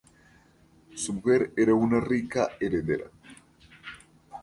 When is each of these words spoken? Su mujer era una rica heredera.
Su 0.95 1.13
mujer 1.13 1.53
era 1.55 1.75
una 1.75 1.99
rica 1.99 2.49
heredera. 2.59 3.05